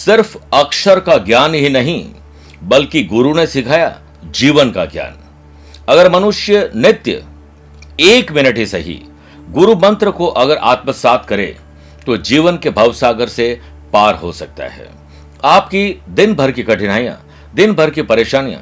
[0.00, 2.04] सिर्फ़ अक्षर का ज्ञान ही नहीं,
[2.64, 3.98] बल्कि गुरु ने सिखाया
[4.32, 5.16] जीवन का ज्ञान।
[5.88, 7.24] अगर मनुष्य नित्य
[8.02, 9.00] एक मिनट ही सही
[9.50, 11.56] गुरु मंत्र को अगर आत्मसात करे
[12.06, 13.48] तो जीवन के भवसागर से
[13.92, 14.88] पार हो सकता है।
[15.44, 17.16] आपकी दिन भर की कठिनाइयाँ
[17.54, 18.60] दिन भर की परेशानियाँ,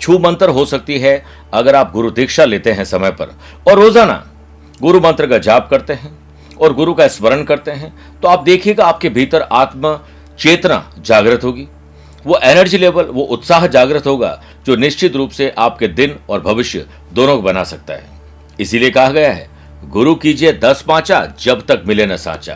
[0.00, 1.22] छू मंत्र हो सकती है
[1.54, 3.34] अगर आप गुरु दीक्षा लेते हैं समय पर।
[3.68, 4.24] और रोज़ाना
[4.80, 6.16] गुरु मंत्र का जाप करते हैं
[6.56, 9.98] और गुरु का स्मरण करते हैं तो आप देखिएगा आपके भीतर आत्म
[10.38, 11.66] चेतना जागृत होगी।
[12.26, 16.86] वो एनर्जी लेवल वो उत्साह जागृत होगा, जो निश्चित रूप से आपके दिन और भविष्य
[17.12, 18.06] दोनों को बना सकता है।
[18.60, 19.48] इसीलिए कहा गया है,
[19.84, 22.54] गुरु कीजिए दस पांचा जब तक मिले न साचा।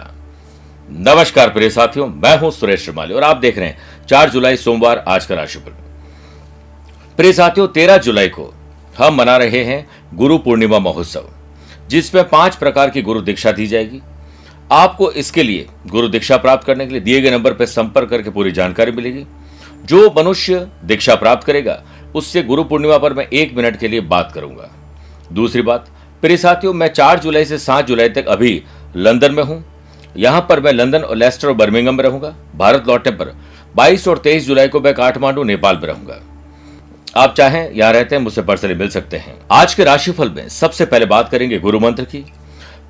[0.89, 5.05] नमस्कार प्रिय साथियों, मैं हूँ सुरेश श्रीमाली और आप देख रहे हैं चार जुलाई सोमवार
[5.09, 5.71] आज का राशिफल।
[7.19, 8.53] प्रिय साथियों, तेरह जुलाई को
[8.99, 11.29] हम मना रहे हैं गुरु पूर्णिमा महोत्सव,
[11.89, 14.01] जिसमें पाँच प्रकार की गुरु दीक्षा दी जाएगी।
[14.73, 18.31] आपको इसके लिए गुरु दीक्षा प्राप्त करने के लिए दिए गए नंबर पर संपर्क करके
[18.31, 19.25] पूरी जानकारी मिलेगी।
[19.85, 21.83] जो मनुष्य दीक्षा प्राप्त करेगा,
[22.15, 24.71] उससे गुरु पूर्णिमा पर मैं एक मिनट के लिए बात करूँगा।
[25.33, 25.89] दूसरी बात,
[26.23, 28.63] प्रिय साथियों, मैं चार जुलाई से सात जुलाई तक अभी
[28.97, 29.65] लंदन में हूँ।
[30.17, 33.35] यहाँ पर मैं लंदन और लेस्टर और बर्मिंगम में रहूँगा। भारत लौटने पर
[33.77, 36.21] 22 और 23 जुलाई को मैं काठमांडू, नेपाल में रहूँगा।
[37.17, 40.85] आप चाहें, यहाँ रहते हैं, मुझसे पर्सनली मिल सकते हैं। आज के राशिफल में सबसे
[40.85, 42.25] पहले बात करेंगे गुरु मंत्र की।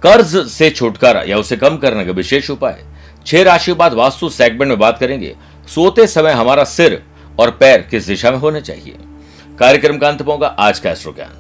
[0.03, 2.83] कर्ज से छुटकारा या उसे कम करने का विशेष उपाय।
[3.27, 5.35] छह राशि बाद वास्तु सेगमेंट में बात करेंगे।
[5.69, 7.03] सोते समय हमारा सिर
[7.41, 8.97] और पैर किस दिशा में होने चाहिए?
[9.59, 11.39] कार्यक्रम का अंत होगा आज का एस्ट्रो ज्ञान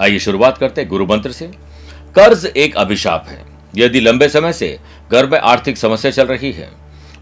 [0.00, 1.46] आइए शुरुआत करते हैं गुरु मंत्र से।
[2.14, 3.44] कर्ज एक अभिशाप है।
[3.76, 4.78] यदि लंबे समय से
[5.12, 6.68] घर में आर्थिक समस्या चल रही है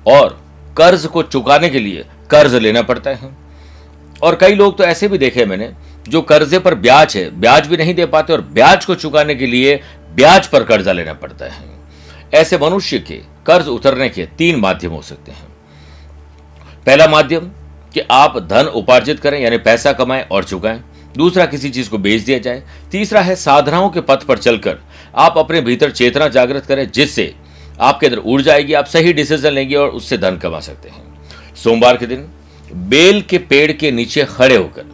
[0.07, 0.41] और
[0.77, 3.37] कर्ज को चुकाने के लिए कर्ज लेना पड़ता है।
[4.23, 5.71] और कई लोग तो ऐसे भी देखे मैंने,
[6.09, 9.47] जो कर्जे पर ब्याज है, ब्याज भी नहीं दे पाते और ब्याज को चुकाने के
[9.47, 9.81] लिए
[10.19, 11.65] ब्याज पर कर्जा लेना पड़ता है।
[12.35, 13.15] ऐसे मनुष्य के
[13.47, 15.47] कर्ज उतरने के तीन माध्यम हो सकते हैं।
[16.87, 17.51] पहला माध्यम,
[17.95, 20.85] कि आप धन उपार्जित करें, यानी पैसा कमाएँ और चुकाएँ।
[21.17, 22.63] दूसरा, किसी चीज़ को बेच दिया जाए।
[22.93, 24.79] तीसरा है, साधनाओं के पथ पर चलकर
[25.17, 27.35] आप अपने भीतर चेतना जागृत करें, जिससे
[27.81, 31.05] आपके अंदर ऊर्जा आएगी, आप सही डिसीज़न लेंगे और उससे धन कमा सकते हैं।
[31.55, 32.29] सोमवार के दिन,
[32.73, 34.85] बेल के पेड़ के नीचे खड़े होकर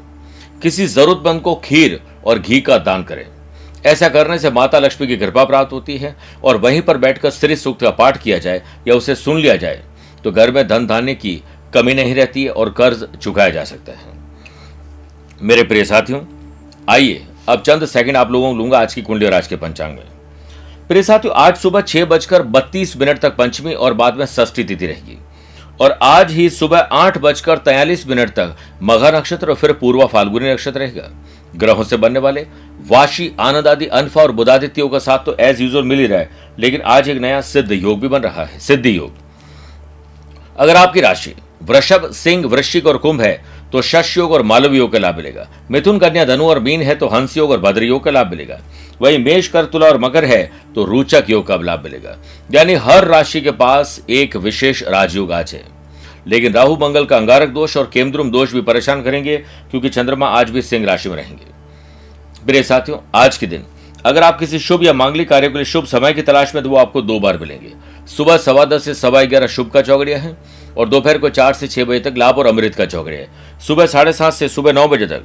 [0.63, 3.27] किसी जरूरतमंद को खीर और घी का दान करें।
[3.85, 6.15] ऐसा करने से माता लक्ष्मी की कृपा प्राप्त होती है
[6.45, 9.83] और वहीं पर बैठकर श्री सूक्त का पाठ किया जाए या उसे सुन लिया जाए
[10.25, 11.43] तो घर में धन धान्य की
[11.75, 14.13] कमी नहीं रहती है और कर्ज चुकाया जा सकता है।
[15.41, 16.21] मेरे प्रिय साथियों,
[16.89, 19.95] आइए अब चंद सेकंड आप लोगों को लूँगा आज की कुंडली और आज के पंचांग।
[19.95, 20.05] में
[20.89, 24.87] प्रिय साथियों, आज सुबह छह बजकर बत्तीस मिनट तक पंचमी और बाद में षष्ठी तिथि
[24.87, 25.19] रहेगी।
[25.81, 30.53] और आज ही सुबह आठ बजकर तैयलीस मिनट तक मघा नक्षत्र और फिर पूर्वा फाल्गुनी
[30.53, 31.11] नक्षत्र रहेगा।
[31.55, 32.47] ग्रहों से बनने वाले
[32.89, 36.53] वाशी, आनंद आदि, अनफा और बुधादित्यों का साथ तो एज यूजल मिल ही रहा है।
[36.59, 39.13] लेकिन आज एक नया सिद्ध योग भी बन रहा है, सिद्धि योग।
[40.59, 43.43] अगर आपकी राशि वृषभ, सिंह, वृश्चिक और कुंभ है
[43.73, 46.95] तो शश योग और मालव योग का लाभ मिलेगा। मिथुन कन्या धनु और मीन है
[46.95, 48.61] तो हंस योग और भद्र योग का लाभ मिलेगा।
[49.03, 52.17] वही मेष कर तुला और मकर है तो रोचक योग का लाभ मिलेगा।
[52.55, 55.74] यानी हर राशि के पास एक विशेष राजयोग आज है।
[56.27, 59.37] लेकिन राहु मंगल का अंगारक दोष और केमद्रुम दोष भी परेशान करेंगे,
[59.71, 61.53] क्योंकि चंद्रमा आज भी सिंह राशि में रहेंगे।
[62.47, 63.65] प्रिय साथियों, आज के दिन,
[64.05, 66.71] अगर आप किसी शुभ या मांगलिक कार्य के लिए शुभ समय की तलाश में तो
[66.71, 67.73] वो आपको दो बार मिलेंगे।
[68.09, 70.37] सुबह सवा दस से सवा ग्यारह शुभ का चौगड़िया है
[70.79, 73.87] और दोपहर को चार से छह बजे तक लाभ और अमृत का चौगड़िया है। सुबह
[73.87, 75.23] साढ़े सात से सुबह नौ बजे तक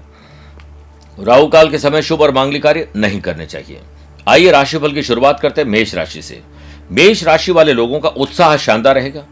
[1.17, 3.81] राहु काल के समय शुभ और मांगलिक कार्य नहीं करने चाहिए।
[4.27, 6.41] आइए राशिफल की शुरुआत करते हैं मेष राशि से।
[6.91, 9.25] मेष राशि वाले लोगों का उत्साह शानदार रहेगा।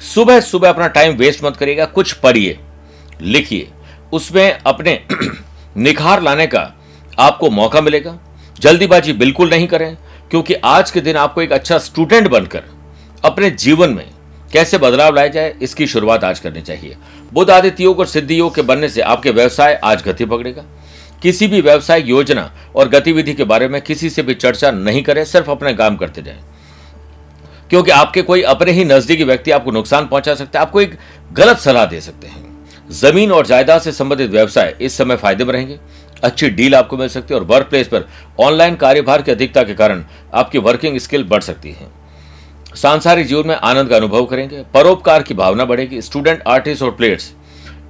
[0.00, 2.58] सुबह सुबह अपना टाइम वेस्ट मत करिएगा, कुछ पढ़िए,
[3.22, 3.68] लिखिए।
[4.12, 5.00] उसमें अपने
[5.76, 6.60] निखार लाने का
[7.18, 8.18] आपको मौका मिलेगा।
[8.60, 9.96] जल्दीबाजी बिल्कुल नहीं करें,
[10.30, 12.62] क्योंकि आज के दिन आपको एक अच्छा स्टूडेंट बनकर
[13.24, 14.10] अपने जीवन में
[14.52, 16.96] कैसे बदलाव लाया जाए, इसकी शुरुआत आज करनी चाहिए।
[17.32, 20.64] बुद्ध आदित्य योग और सिद्धि योग के बनने से आपके व्यवसाय आज गति पकड़ेगा।
[21.22, 25.24] किसी भी व्यवसाय योजना और गतिविधि के बारे में किसी से भी चर्चा नहीं करें,
[25.24, 26.40] सिर्फ़ अपने काम करते जाएँ।
[27.70, 30.96] क्योंकि आपके कोई अपने ही नजदीकी व्यक्ति आपको नुकसान पहुँचा सकते हैं, आपको एक
[31.32, 35.52] गलत सलाह दे सकते हैं। ज़मीन और जायदाद से संबंधित व्यवसाय इस समय फ़ायदे में
[35.52, 35.78] रहेंगे,
[36.22, 38.08] अच्छी डील आपको मिल सकती है और वर्क प्लेस पर
[38.40, 41.88] ऑनलाइन कार्यभार की अधिकता के कारण आपकी वर्किंग स्किल बढ़ सकती है।
[42.74, 47.32] सांसारिक जीवन में आनंद का अनुभव करेंगे, परोपकार की भावना बढ़ेगी स्टूडेंट आर्टिस्ट और प्लेयर्स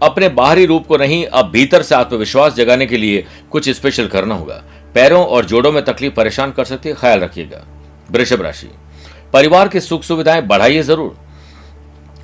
[0.03, 4.35] अपने बाहरी रूप को नहीं, अब भीतर से आत्मविश्वास जगाने के लिए कुछ स्पेशल करना
[4.35, 4.63] होगा।
[4.95, 7.65] पैरों और जोड़ों में तकलीफ़ परेशान कर सकती है, ख्याल रखिएगा।
[8.11, 8.71] वृषभ राशि।
[9.33, 11.17] परिवार की सुख सुविधाएँ बढ़ाइए ज़रूर।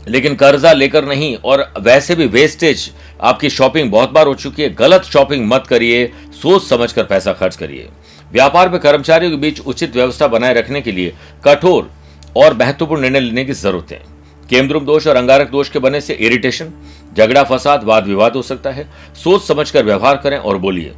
[0.07, 4.69] लेकिन कर्जा लेकर नहीं, और वैसे भी वेस्टेज आपकी शॉपिंग बहुत बार हो चुकी है।
[4.75, 6.07] गलत शॉपिंग मत करिए,
[6.43, 7.89] सोच समझकर पैसा खर्च करिए।
[8.33, 11.15] व्यापार में कर्मचारियों के बीच उचित व्यवस्था बनाए रखने के लिए
[11.45, 11.91] कठोर
[12.37, 14.03] और महत्वपूर्ण निर्णय लेने की ज़रूरत है।
[14.51, 16.73] केंद्रुम दोष और अंगारक दोष के बने से इरिटेशन
[17.17, 20.93] झगड़ा, फसाद वाद विवाद हो सकता है। सोच समझकर व्यवहार करें और बोलिए।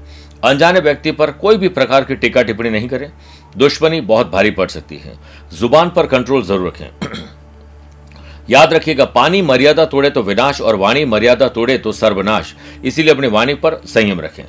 [0.44, 3.10] अनजाने व्यक्ति पर कोई भी प्रकार की टीका टिप्पणी नहीं करें।
[3.56, 5.18] दुश्मनी बहुत भारी पड़ सकती है।
[5.52, 6.86] ज़ुबान पर कंट्रोल ज़रूर रखें।
[8.50, 12.54] याद रखिएगा, पानी मर्यादा तोड़े तो विनाश और वाणी मर्यादा तोड़े तो सर्वनाश।
[12.84, 14.44] इसीलिए अपनी वाणी पर संयम रखें।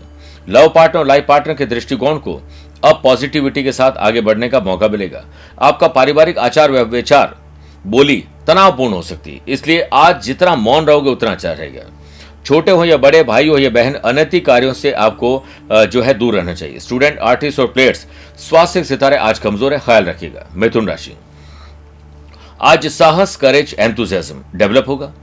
[0.49, 2.41] लव पार्टनर और लाइफ पार्टनर के दृष्टिकोण को
[2.85, 5.23] अब पॉजिटिविटी के साथ आगे बढ़ने का मौका मिलेगा।
[5.61, 7.35] आपका पारिवारिक आचार व्यवचार,
[7.87, 11.81] बोली तनावपूर्ण हो सकती है। इसलिए आज जितना मौन रहोगे, उतना अच्छा रहेगा।
[12.45, 16.35] छोटे हो या बड़े भाई हो या बहन, अनैतिक कार्यों से आपको जो है दूर
[16.35, 18.05] रहना चाहिए। स्टूडेंट आर्टिस्ट और प्लेयर्स
[18.39, 21.15] स्वास्थ्य सितारे आज कमज़ोर है, ख्याल रखिएगा। मिथुन राशि।
[22.61, 25.13] आज साहस करेज एंथुजियाज्म डेवलप होगा।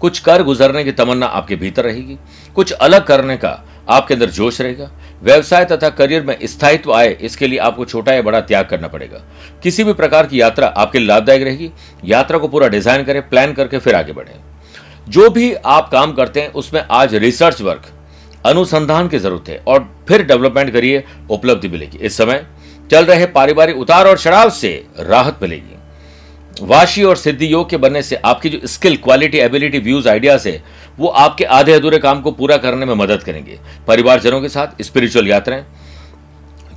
[0.00, 2.18] कुछ कर गुजरने की तमन्ना आपके भीतर रहेगी।
[2.56, 3.58] कुछ अलग करने का
[3.88, 4.90] आपके अंदर जोश रहेगा।
[5.22, 9.22] व्यवसाय तथा करियर में स्थायित्व आए, इसके लिए आपको छोटा या बड़ा त्याग करना पड़ेगा।
[9.62, 11.70] किसी भी प्रकार की यात्रा आपके लाभदायक रहेगी।
[12.04, 14.34] यात्रा को पूरा डिज़ाइन करें प्लान करके फिर आगे बढ़े।
[15.06, 17.86] जो भी आप काम करते हैं, उसमें आज रिसर्च वर्क
[18.46, 22.46] अनुसंधान की ज़रूरत है और फिर डेवलपमेंट करिए, उपलब्धि मिलेगी। इस समय
[22.90, 25.74] चल रहे पारिवारिक उतार और चढ़ाव से राहत मिलेगी।
[26.62, 30.62] वाशी और सिद्धि योग के बनने से आपकी जो skill quality ability views ideas है,
[30.98, 33.58] वो आपके आधे अधूरे काम को पूरा करने में मदद करेंगे।
[33.88, 35.64] परिवारजनों के साथ स्पिरिचुअल यात्राएँ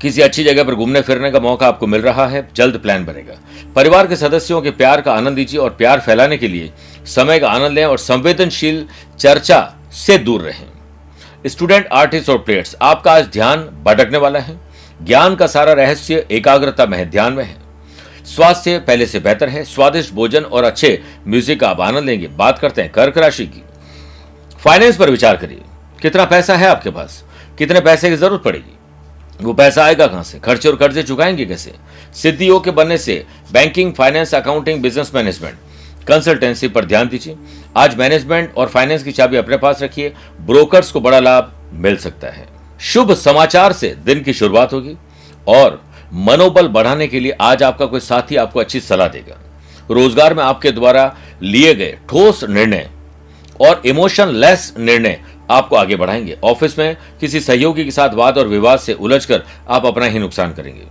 [0.02, 3.40] किसी अच्छी जगह पर घूमने फिरने का मौका आपको मिल रहा है, जल्द प्लान बनेगा।
[3.76, 6.72] परिवार के सदस्यों के प्यार का आनंद दीजिए और प्यार फैलाने के लिए
[7.06, 8.86] समय का आनंद लें और संवेदनशील
[9.20, 10.68] चर्चा से दूर रहें।
[11.48, 14.60] स्टूडेंट, आर्टिस्ट और प्लेयर्स, आपका आज ध्यान भटकने वाला है।
[15.04, 17.58] ज्ञान का सारा रहस्य, एकाग्रता में ध्यान में है।
[18.26, 22.60] स्वास्थ्य पहले से बेहतर है, स्वादिष्ट भोजन और अच्छे म्यूज़िक का आप आनंद लेंगे। बात
[22.60, 23.64] करते हैं कर्क राशि की।
[24.64, 25.62] फाइनेंस पर विचार करिए।
[26.02, 27.24] कितना पैसा है आपके पास?
[27.58, 28.79] कितने पैसे की ज़रूरत पड़ेगी?
[29.40, 30.40] वो पैसा आएगा कहाँ से?
[30.40, 31.74] खर्चे और कर्जे चुकाएँगे कैसे?
[32.14, 35.58] सिद्धियों के बनने से banking finance accounting business management
[36.08, 37.36] consultancy पर ध्यान दीजिए।
[37.78, 42.28] आज मैनेजमेंट और फाइनेंस की चाबी अपने पास रखिए। ब्रोकर्स को बड़ा लाभ मिल सकता
[42.28, 42.48] है।
[42.82, 44.96] शुभ समाचार से दिन की शुरुआत होगी
[45.48, 45.82] और
[46.14, 49.38] मनोबल बढ़ाने के लिए आज आपका कोई साथी आपको अच्छी सलाह देगा।
[49.92, 52.90] रोज़गार में आपके द्वारा लिए गए ठोस निर्णय
[53.62, 58.48] और इमोशन लेस निर्णय आपको आगे बढ़ाएँगे। ऑफ़िस में किसी सहयोगी के साथ वाद और
[58.48, 60.84] विवाद से उलझकर आप अपना ही नुकसान करेंगे।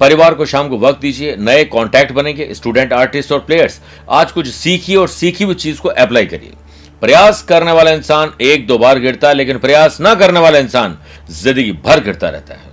[0.00, 3.80] परिवार को शाम को वक्त दीजिए, नए कॉन्टैक्ट बनेंगे स्टूडेंट आर्टिस्ट और प्लेयर्स
[4.10, 6.52] आज कुछ सीखिए और सीखी हुई चीज़ को अप्लाई करिए।
[7.00, 10.98] प्रयास करने वाला इंसान एक दो बार गिरता है, लेकिन प्रयास ना करने वाला इंसान
[11.30, 12.66] ज़िंदगी भर गिरता रहता है।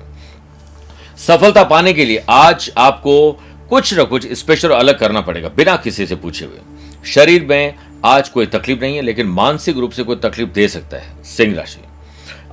[1.18, 3.32] सफलता पाने के लिए आज आपको
[3.70, 6.60] कुछ ना कुछ स्पेशल अलग करना पड़ेगा, बिना किसी से पूछे हुए।
[7.06, 7.74] शरीर में
[8.06, 11.56] आज कोई तकलीफ़ नहीं है, लेकिन मानसिक रूप से कोई तकलीफ़ दे सकता है, सिंह
[11.56, 11.80] राशि।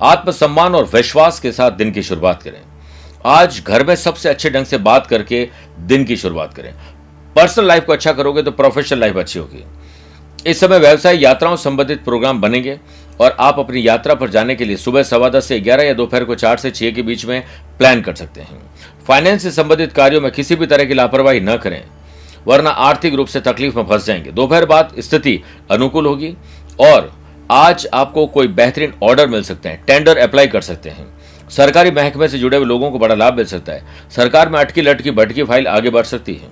[0.01, 2.61] आत्मसम्मान और विश्वास के साथ दिन की शुरुआत करें।
[3.25, 5.47] आज घर में सबसे अच्छे ढंग से बात करके
[5.79, 6.73] दिन की शुरुआत करें।
[7.35, 9.63] पर्सनल लाइफ को अच्छा करोगे तो प्रोफेशनल लाइफ अच्छी होगी।
[10.47, 12.79] इस समय व्यवसाय, यात्राओं संबंधित प्रोग्राम बनेंगे
[13.21, 16.23] और आप अपनी यात्रा पर जाने के लिए सुबह सवा दस से ग्यारह या दोपहर
[16.23, 17.43] को चार से छह के बीच में
[17.77, 18.61] प्लान कर सकते हैं।
[19.07, 21.83] फाइनेंस से संबंधित कार्यों में किसी भी तरह की लापरवाही न करें।
[22.47, 26.35] वरना आर्थिक रूप से तकलीफ़ में फंस जाएँगे। दोपहर बाद स्थिति अनुकूल होगी
[26.79, 31.13] और आज आपको कोई बेहतरीन ऑर्डर मिल सकते हैं टेंडर अप्लाई कर सकते हैं।
[31.49, 33.85] सरकारी महकमे से जुड़े हुए लोगों को बड़ा लाभ मिल सकता है।
[34.15, 36.47] सरकार में अटकी लटकी भटकी फ़ाइल आगे बढ़ सकती है।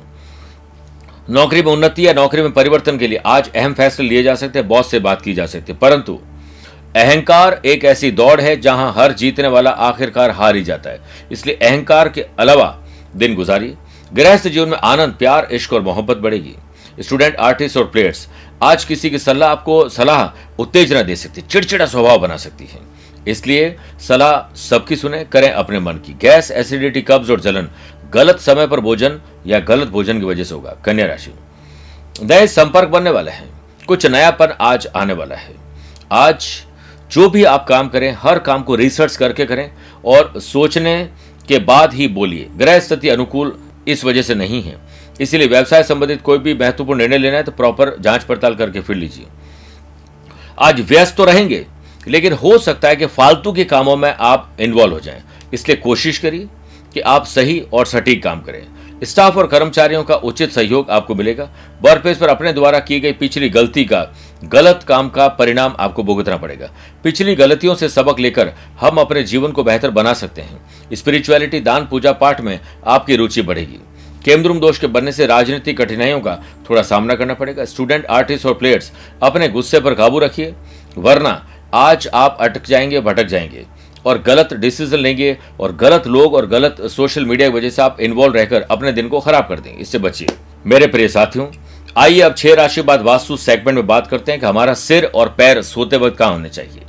[1.29, 4.59] नौकरी में उन्नति या नौकरी में परिवर्तन के लिए आज अहम फैसले लिए जा सकते
[4.59, 6.19] हैं, बॉस से बात की जा सकती है। परंतु
[6.95, 11.59] अहंकार एक ऐसी दौड़ है जहाँ हर जीतने वाला आखिरकार हार ही जाता है। इसलिए
[11.61, 12.83] अहंकार के अलावा
[13.15, 13.75] दिन गुजारिए।
[14.13, 16.55] गृहस्थ जीवन में आनंद, प्यार, इश्क और मोहब्बत बढ़ेगी।
[16.99, 18.27] स्टूडेंट, आर्टिस्ट और प्लेयर्स,
[18.63, 22.79] आज किसी की सलाह आपको सलाह उत्तेजना दे सकती है चिड़चिड़ा स्वभाव बना सकती है।
[23.27, 23.75] इसलिए
[24.07, 27.69] सलाह सबकी सुने, करें अपने मन की। गैस, एसिडिटी, कब्ज और जलन,
[28.13, 31.33] गलत समय पर भोजन या गलत भोजन की वजह से होगा, कन्या राशि।
[32.23, 33.49] नए संपर्क बनने वाले हैं,
[33.87, 35.55] कुछ नयापन आज आने वाला है।
[36.11, 36.47] आज
[37.11, 39.69] जो भी आप काम करें, हर काम को रिसर्च करके करें
[40.05, 41.09] और सोचने
[41.47, 43.57] के बाद ही बोलिए। ग्रह स्थिति अनुकूल
[43.87, 44.75] इस वजह से नहीं है।
[45.21, 48.95] इसीलिए व्यवसाय संबंधित कोई भी महत्वपूर्ण निर्णय लेना है तो प्रॉपर जाँच पड़ताल करके फिर
[48.95, 49.25] लीजिए।
[50.59, 51.65] आज व्यस्त तो रहेंगे,
[52.07, 55.23] लेकिन हो सकता है कि फालतू के कामों में आप इन्वॉल्व हो जाएँ।
[55.53, 56.47] इसलिए कोशिश करिए
[56.93, 58.65] कि आप सही और सटीक काम करें।
[59.03, 61.49] स्टाफ और कर्मचारियों का उचित सहयोग आपको मिलेगा।
[61.81, 64.01] वर्क प्लेस पर अपने द्वारा की गई पिछली गलती का
[64.43, 66.71] गलत काम का परिणाम आपको भुगतना पड़ेगा।
[67.03, 71.87] पिछली गलतियों से सबक लेकर हम अपने जीवन को बेहतर बना सकते हैं। स्पिरिचुअलिटी, दान,
[71.91, 73.79] पूजा पाठ में आपकी रुचि बढ़ेगी।
[74.25, 76.35] केमद्रुम दोष के बनने से राजनीतिक कठिनाइयों का
[76.69, 78.91] थोड़ा सामना करना पड़ेगा। स्टूडेंट, आर्टिस्ट और प्लेयर्स,
[79.23, 80.53] अपने गुस्से पर काबू रखिए,
[80.97, 83.65] वरना आज आप अटक जाएँगे, भटक जाएँगे।
[84.05, 87.99] और गलत डिसीज़न लेंगे और गलत लोग और गलत सोशल मीडिया की वजह से आप
[87.99, 90.27] इन्वॉल्व रहकर अपने दिन को खराब कर देंगे। इससे बचिए।
[90.65, 91.45] मेरे प्रिय साथियों
[91.97, 95.29] आइए अब छह राशि बाद वास्तु सेगमेंट में बात करते हैं कि हमारा सिर और
[95.29, 96.81] पैर सोते वक्त कहाँ होने चाहिए।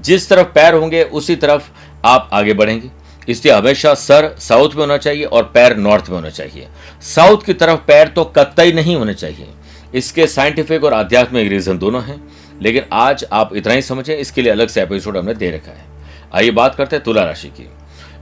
[0.00, 1.68] जिस तरफ़ पैर होंगे, उसी तरफ़
[2.04, 2.90] आप आगे बढ़ेंगे।
[3.28, 6.68] इसलिए हमेशा सर साउथ में होना चाहिए और पैर नॉर्थ में होना चाहिए।
[7.02, 9.48] साउथ की तरफ़ पैर तो कत्तई नहीं होने चाहिए।
[9.94, 14.52] इसके साइंटिफिक और आध्यात्मिक रीजन दोनों हैं, लेकिन आज आप इतना ही समझें, इसके लिए
[14.52, 15.84] अलग से एपिसोड हमने दे रखा है।
[16.34, 17.68] आइए बात करते हैं तुला राशि की।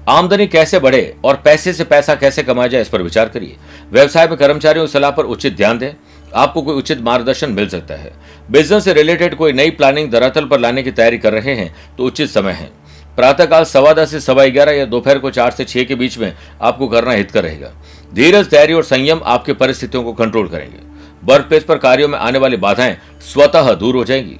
[0.08, 3.56] आमदनी कैसे बढ़े और पैसे से पैसा कैसे कमाया जाए, इस पर विचार करिए।
[3.92, 5.94] व्यवसाय में कर्मचारियों की सलाह पर उचित ध्यान दें।
[6.34, 8.12] आपको कोई उचित मार्गदर्शन मिल सकता है।
[8.50, 12.04] बिज़नेस से रिलेटेड कोई नई प्लानिंग धरातल पर लाने की तैयारी कर रहे हैं तो
[12.04, 12.70] उचित समय है।
[13.16, 16.32] प्रातःकाल सवा दस से सवा ग्यारह या दोपहर को चार से छह के बीच में
[16.62, 17.72] आपको करना हितकर रहेगा
[18.14, 20.78] धीरज धैर्य और संयम आपकी परिस्थितियों को कंट्रोल करेंगे।
[21.24, 24.38] वर्क प्लेस पर कार्यों में आने वाली बाधाएँ स्वतः दूर हो जाएँगी।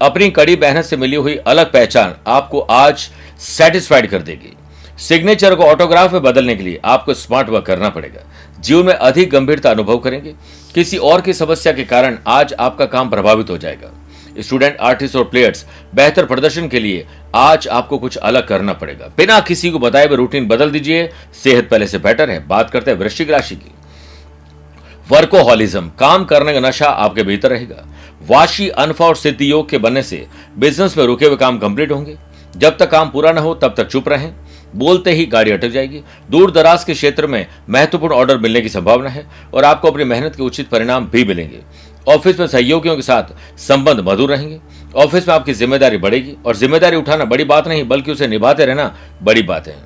[0.00, 3.08] अपनी कड़ी मेहनत से मिली हुई अलग पहचान आपको आज
[3.40, 4.56] सेटिस्फाइड कर देगी।
[4.98, 8.20] सिग्नेचर को ऑटोग्राफ में बदलने के लिए आपको स्मार्ट वर्क करना पड़ेगा।
[8.62, 10.34] जीवन में अधिक गंभीरता अनुभव करेंगे।
[10.74, 13.90] किसी और की समस्या के कारण आज आपका काम प्रभावित हो जाएगा।
[14.38, 19.40] स्टूडेंट, आर्टिस्ट और प्लेयर्स, बेहतर प्रदर्शन के लिए आज आपको कुछ अलग करना पड़ेगा। बिना
[19.40, 21.10] किसी को बताए हुए रूटीन बदल दीजिए।
[21.44, 23.70] सेहत पहले से बेटर है। बात करते हैं वृश्चिक राशि की।
[25.10, 27.86] वर्कोहॉलिज्म काम करने का नशा आपके भीतर रहेगा।
[28.26, 30.26] वाशी, अनफा और सिद्धि योग के बनने से
[30.58, 32.16] बिज़नेस में रुके हुए काम कंप्लीट होंगे।
[32.56, 34.32] जब तक काम पूरा न हो, तब तक चुप रहें।
[34.74, 39.10] बोलते ही गाड़ी अटक जाएगी। दूर दराज के क्षेत्र में महत्वपूर्ण ऑर्डर मिलने की संभावना
[39.10, 41.60] है और आपको अपनी मेहनत के उचित परिणाम भी मिलेंगे।
[42.06, 44.58] ऑफ़िस में सहयोगियों के साथ संबंध मधुर रहेंगे।
[44.96, 48.94] ऑफ़िस में आपकी ज़िम्मेदारी बढ़ेगी और ज़िम्मेदारी उठाना बड़ी बात नहीं, बल्कि उसे निभाते रहना
[49.22, 49.76] बड़ी बात है।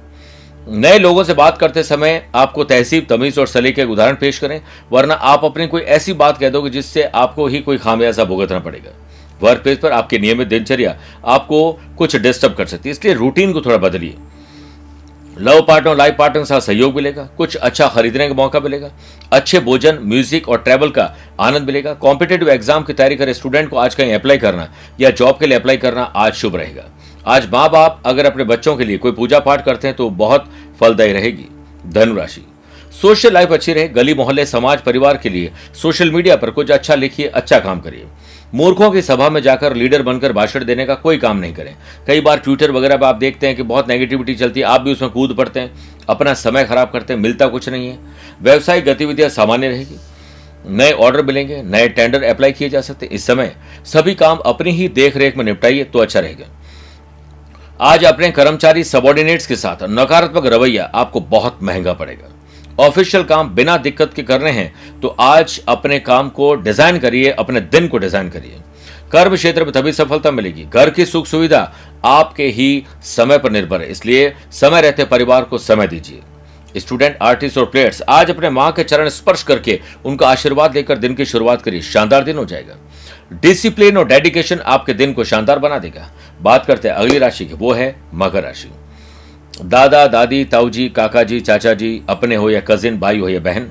[0.69, 4.61] नए लोगों से बात करते समय आपको तहसीब, तमीज और सलीके के उदाहरण पेश करें,
[4.93, 8.93] वरना आप अपनी कोई ऐसी बात कह दोगे जिससे आपको ही कोई खामियाजा भुगतना पड़ेगा।
[9.40, 11.61] वर्क प्लेस पर आपकी नियमित दिनचर्या आपको
[11.99, 14.14] कुछ डिस्टर्ब कर सकती है, इसलिए रूटीन को थोड़ा बदलिए।
[15.37, 18.90] लव पार्टनर लाइफ पार्टनर के साथ सहयोग मिलेगा, कुछ अच्छा खरीदने का मौका मिलेगा,
[19.33, 21.05] अच्छे भोजन म्यूज़िक और ट्रैवल का
[21.40, 24.69] आनंद मिलेगा। कॉम्पिटेटिव एग्ज़ाम की तैयारी करे स्टूडेंट को आज कहीं अप्लाई करना
[25.00, 26.85] या जॉब के लिए अप्लाई करना आज शुभ रहेगा।
[27.26, 30.49] आज माँ बाप अगर अपने बच्चों के लिए कोई पूजा पाठ करते हैं तो बहुत
[30.81, 31.49] फलदायी रहेगी।
[31.90, 32.43] धनुराशि
[32.95, 36.95] सोशल लाइफ अच्छी रहे, गली मोहल्ले, समाज, परिवार के लिए सोशल मीडिया पर कुछ अच्छा
[36.95, 38.07] लिखिए अच्छा काम करिए।
[38.56, 41.75] मूर्खों की सभा में जाकर लीडर बनकर भाषण देने का कोई काम नहीं करें।
[42.06, 44.92] कई बार ट्विटर वगैरह पर आप देखते हैं कि बहुत नेगेटिविटी चलती है, आप भी
[44.92, 45.72] उसमें कूद पड़ते हैं,
[46.08, 47.98] अपना समय खराब करते हैं, मिलता कुछ नहीं है।
[48.42, 49.96] व्यवसायिक गतिविधियाँ सामान्य रहेगी।
[50.68, 54.70] नए ऑर्डर मिलेंगे, नए टेंडर अप्लाई किए जा सकते हैं। इस समय सभी काम अपनी
[54.70, 56.46] ही देख में निपटाइए तो अच्छा रहेगा।
[57.80, 62.32] आज अपने कर्मचारी सबॉर्डिनेट्स के साथ नकारात्मक रवैया आपको बहुत महँगा पड़ेगा।
[62.78, 67.30] ऑफिशियल काम बिना दिक्कत के कर रहे हैं तो आज अपने काम को डिज़ाइन करिए,
[67.30, 68.61] अपने दिन को डिज़ाइन करिए।
[69.12, 71.73] कर्म क्षेत्र में तभी सफलता मिलेगी। घर की सुख सुविधा
[72.04, 76.23] आपके ही समय पर निर्भर है, इसलिए समय रहते परिवार को समय दीजिए।
[76.76, 81.14] स्टूडेंट, आर्टिस्ट और प्लेयर्स, आज अपने माँ के चरण स्पर्श करके उनका आशीर्वाद लेकर दिन
[81.14, 82.75] की शुरुआत करिए। शानदार दिन हो जाएगा।
[83.35, 87.54] डिसिप्लिन और डेडिकेशन आपके दिन को शानदार बना देगा। बात करते हैं अगली राशि की,
[87.54, 88.68] वो है मकर राशि।
[89.56, 93.70] दादा, दादी, ताऊजी काका जी चाचा जी अपने हो या कजिन भाई हो या बहन,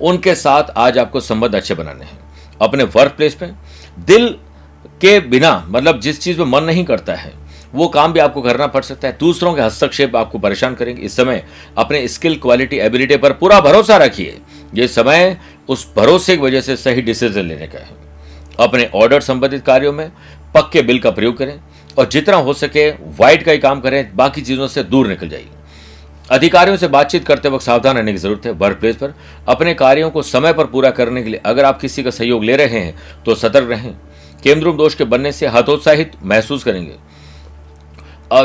[0.00, 2.18] उनके साथ आज आपको संबंध अच्छे बनाने हैं।
[2.60, 3.46] अपने वर्क प्लेस पे,
[3.98, 4.28] दिल
[5.00, 7.32] के बिना मतलब जिस चीज़ में मन नहीं करता है,
[7.74, 11.16] वो काम भी आपको करना पड़ सकता है। दूसरों के हस्तक्षेप आपको परेशान करेंगे। इस
[11.16, 11.44] समय
[11.78, 14.38] अपने स्किल क्वालिटी एबिलिटी पर पूरा भरोसा रखिए।
[14.74, 15.36] ये समय
[15.68, 17.96] उस भरोसे की वजह से सही डिसीज़न लेने का है।
[18.60, 20.10] अपने ऑर्डर संबंधित कार्यों में
[20.54, 21.58] पक्के बिल का प्रयोग करें।
[21.98, 25.48] और जितना हो सके व्हाइट का ही काम करें, बाकी चीज़ों से दूर निकल जाइए।
[26.30, 29.14] अधिकारियों से बातचीत करते वक्त सावधान रहने की ज़रूरत है वर्क प्लेस पर।
[29.48, 32.56] अपने कार्यों को समय पर पूरा करने के लिए अगर आप किसी का सहयोग ले
[32.56, 33.92] रहे हैं तो सतर्क रहें।
[34.44, 36.94] केंद्रुम दोष के बनने से हतोत्साहित महसूस करेंगे।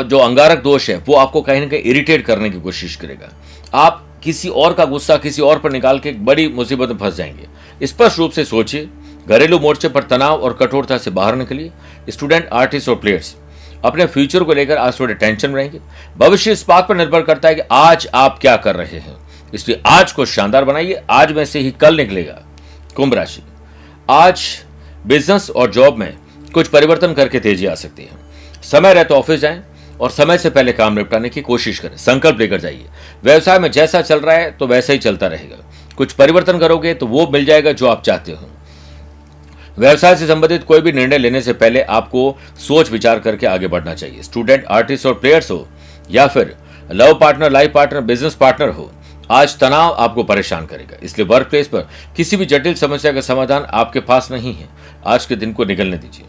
[0.00, 3.32] जो अंगारक दोष है, वो आपको कहीं ना कहीं इरिटेट करने की कोशिश करेगा।
[3.74, 7.86] आप किसी और का गुस्सा किसी और पर निकाल के बड़ी मुसीबत में फंस जाएँगे।
[7.86, 8.88] स्पष्ट रूप से सोचिए,
[9.28, 11.70] घरेलू मोर्चे पर तनाव और कठोरता से बाहर निकलिए।
[12.10, 13.34] स्टूडेंट, आर्टिस्ट और प्लेयर्स
[13.84, 15.80] अपने फ्यूचर को लेकर आज थोड़े टेंशन रहेंगे।
[16.18, 19.16] भविष्य इस बात पर निर्भर करता है कि आज आप क्या कर रहे हैं।
[19.54, 22.40] इसलिए आज को शानदार बनाइए। आज में से ही कल निकलेगा।
[22.96, 23.42] कुंभ राशि।
[24.10, 24.42] आज
[25.06, 26.12] बिज़नेस और जॉब में
[26.54, 29.62] कुछ परिवर्तन करके तेज़ी आ सकती है। समय रहे तो ऑफ़िस जाएँ
[30.00, 32.86] और समय से पहले काम निपटाने की कोशिश करें। संकल्प लेकर जाइए।
[33.24, 35.56] व्यवसाय में जैसा चल रहा है तो वैसा ही चलता रहेगा।
[35.96, 38.48] कुछ परिवर्तन करोगे तो वो मिल जाएगा जो आप चाहते हो।
[39.78, 43.94] व्यवसाय से संबंधित कोई भी निर्णय लेने से पहले आपको सोच विचार करके आगे बढ़ना
[43.94, 45.66] चाहिए। स्टूडेंट आर्टिस्ट और प्लेयर्स हो,
[46.10, 46.54] या फिर
[46.92, 48.90] love partner life partner business partner हो,
[49.30, 53.64] आज तनाव आपको परेशान करेगा। इसलिए वर्क प्लेस पर किसी भी जटिल समस्या का समाधान
[53.64, 54.68] आपके पास नहीं है।
[55.06, 56.26] आज के दिन को निकलने दीजिए।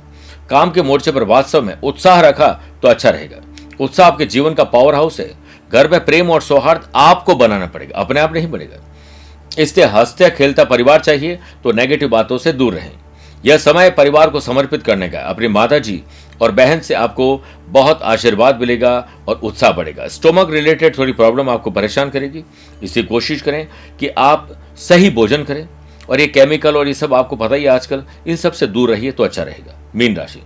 [0.50, 2.48] काम के मोर्चे पर वास्तव में उत्साह रखा
[2.82, 3.42] तो अच्छा रहेगा।
[3.80, 5.32] उत्साह आपके जीवन का पावर हाउस है।
[5.72, 8.84] घर में प्रेम और सौहार्द आपको बनाना पड़ेगा, अपने आप नहीं बनेगा।
[9.60, 12.92] इसलिए हँसते खेलता परिवार चाहिए तो नेगेटिव बातों से दूर रहें।
[13.46, 16.02] यह समय परिवार को समर्पित करने का अपनी माता जी
[16.42, 18.98] और बहन से आपको बहुत आशीर्वाद मिलेगा
[19.28, 22.44] और उत्साह बढ़ेगा। स्टोमक रिलेटेड थोड़ी प्रॉब्लम आपको परेशान करेगी।
[22.84, 23.68] इसलिए कोशिश करें
[24.00, 24.50] कि आप
[24.80, 25.68] सही भोजन करें
[26.10, 29.24] और ये केमिकल और ये सब आपको पता ही आजकल, इन सबसे दूर रहिए तो
[29.24, 30.42] अच्छा रहेगा। मीन राशि।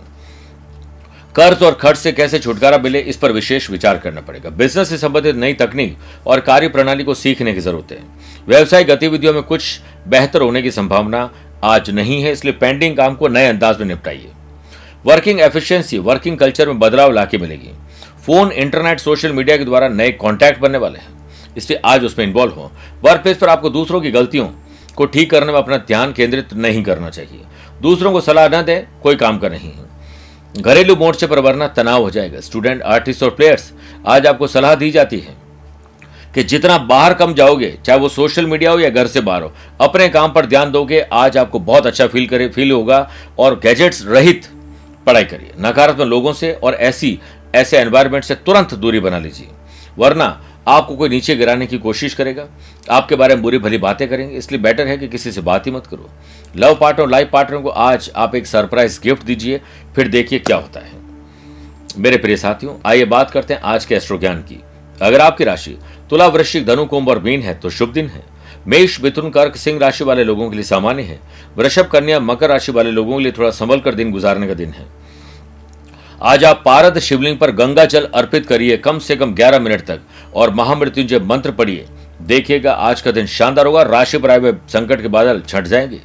[1.34, 4.98] कर्ज और खर्च से कैसे छुटकारा मिले, इस पर विशेष विचार करना पड़ेगा। बिज़नेस से
[4.98, 8.02] संबंधित नई तकनीक और कार्य प्रणाली को सीखने की ज़रूरत है।
[8.48, 11.30] व्यवसायिक गतिविधियों में कुछ बेहतर होने की संभावना
[11.64, 14.30] आज नहीं है, इसलिए पेंडिंग काम को नए अंदाज में निपटाइए।
[15.06, 17.70] वर्किंग एफिशिएंसी वर्किंग कल्चर में बदलाव लाके मिलेगी।
[18.26, 22.52] फ़ोन इंटरनेट सोशल मीडिया के द्वारा नए कॉन्टैक्ट बनने वाले हैं। इसलिए आज उसमें इन्वॉल्व
[22.52, 22.70] हो।
[23.04, 24.46] वर्क प्लेस पर आपको दूसरों की गलतियों
[24.96, 27.40] को ठीक करने में अपना ध्यान केंद्रित नहीं करना चाहिए।
[27.82, 32.02] दूसरों को सलाह न दें, कोई काम का नहीं है। घरेलू मोर्चे पर वरना तनाव
[32.02, 33.72] हो जाएगा। स्टूडेंट आर्टिस्ट और प्लेयर्स
[34.06, 35.34] आज आपको सलाह दी जाती है।
[36.34, 39.52] कि जितना बाहर कम जाओगे, चाहे वो सोशल मीडिया हो या घर से बाहर हो,
[39.80, 44.04] अपने काम पर ध्यान दोगे, आज आपको बहुत अच्छा फील करे फील होगा और गैजेट्स
[44.06, 44.46] रहित
[45.06, 47.18] पढ़ाई करिए। नकारात्मक लोगों से और ऐसी,
[47.54, 49.48] ऐसे एनवायरमेंट से तुरंत दूरी बना लीजिए।
[49.98, 52.46] वरना आपको कोई नीचे गिराने की कोशिश करेगा,
[52.90, 55.72] आपके बारे में बुरी भली बातें करेंगे, इसलिए बेटर है कि किसी से बात ही
[55.72, 56.10] मत करो।
[56.56, 59.60] लव पार्टनर लाइफ पार्टनर को आज आप एक सरप्राइज़ गिफ्ट दीजिए,
[59.96, 60.98] फिर देखिए क्या होता है।
[61.98, 64.62] मेरे प्रिय साथियों, आइए बात करते हैं आज के एस्ट्रो ज्ञान की।
[64.98, 65.76] अगर आपकी राशि
[66.10, 68.22] तुला वृश्चिक धनु कुंभ और मीन है तो शुभ दिन है।
[68.66, 71.20] मेष, मिथुन, कर्क, सिंह राशि वाले लोगों के लिए सामान्य है।
[71.56, 74.70] वृषभ, कन्या, मकर राशि वाले लोगों के लिए थोड़ा संभल कर दिन गुजारने का दिन
[74.70, 74.86] है।
[76.22, 80.00] आज आप पारद शिवलिंग पर गंगा जल अर्पित करिए कम से कम 11 मिनट तक
[80.34, 81.86] और महामृत्युंजय मंत्र पढ़िए।
[82.22, 86.00] देखिएगा, आज का दिन शानदार होगा, राशि पर आए हुए संकट के बादल छट जाएँगे।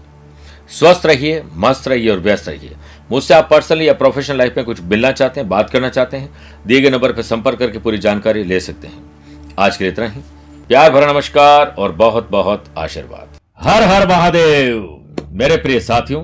[0.69, 2.71] स्वस्थ रहिए, मस्त रहिए और व्यस्त रहिए।
[3.11, 6.29] मुझसे आप पर्सनली या प्रोफेशनल लाइफ में कुछ मिलना चाहते हैं, बात करना चाहते हैं,
[6.67, 9.14] दिए गए नंबर पर संपर्क करके पूरी जानकारी ले सकते हैं।
[9.59, 10.21] आज के लिए इतना ही।
[10.67, 13.27] प्यार भरा नमस्कार और बहुत बहुत आशीर्वाद।
[13.59, 16.23] हर हर महादेव। मेरे प्रिय साथियों,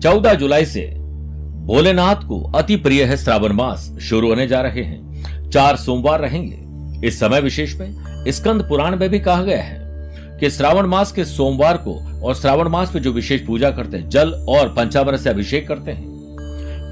[0.00, 0.86] चौदह जुलाई से
[1.64, 7.08] भोलेनाथ को अति प्रिय है श्रावण मास शुरू होने जा रहे हैं। चार सोमवार रहेंगे।
[7.08, 9.80] इस समय विशेष में स्कंद पुराण में भी कहा गया है
[10.40, 14.08] कि श्रावण मास के सोमवार को और श्रावण मास में जो विशेष पूजा करते हैं,
[14.08, 16.10] जल और पंचामृत से अभिषेक करते हैं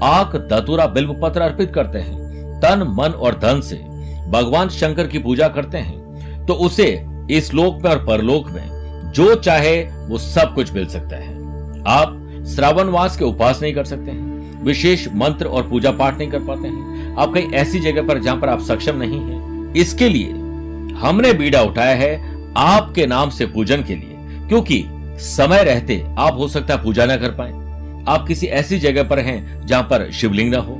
[0.03, 2.19] आक दतुरा बिल्व पत्र अर्पित करते हैं,
[2.59, 3.88] तन, मन और धन से
[4.29, 6.87] भगवान शंकर की पूजा करते हैं तो उसे
[7.31, 11.37] इस लोक में और परलोक में जो चाहे वो सब कुछ मिल सकता है।
[11.87, 12.15] आप
[12.47, 16.39] श्रावण मास के उपास नहीं कर सकते हैं, विशेष मंत्र और पूजा पाठ नहीं कर
[16.39, 20.31] पाते हैं। आप कहीं ऐसी जगह पर जहाँ पर आप सक्षम नहीं हैं, इसके लिए
[20.99, 24.83] हमने बीड़ा उठाया है आपके नाम से पूजन के लिए, क्योंकि
[25.21, 27.51] समय रहते आप हो सकता है पूजा ना कर पाए।
[28.07, 30.79] आप किसी ऐसी जगह पर हैं जहाँ पर शिवलिंग ना हो।